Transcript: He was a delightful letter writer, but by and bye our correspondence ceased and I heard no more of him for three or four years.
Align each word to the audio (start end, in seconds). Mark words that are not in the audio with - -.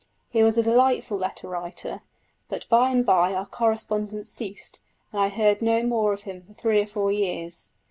He 0.31 0.41
was 0.41 0.57
a 0.57 0.63
delightful 0.63 1.19
letter 1.19 1.47
writer, 1.47 2.01
but 2.49 2.67
by 2.69 2.89
and 2.89 3.05
bye 3.05 3.35
our 3.35 3.45
correspondence 3.45 4.31
ceased 4.31 4.79
and 5.11 5.21
I 5.21 5.29
heard 5.29 5.61
no 5.61 5.83
more 5.83 6.11
of 6.11 6.23
him 6.23 6.41
for 6.47 6.53
three 6.55 6.81
or 6.81 6.87
four 6.87 7.11
years. 7.11 7.69